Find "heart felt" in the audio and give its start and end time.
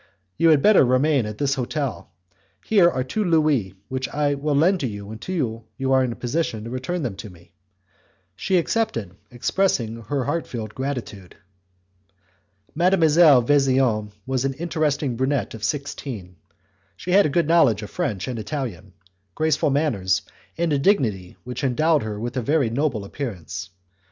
10.23-10.73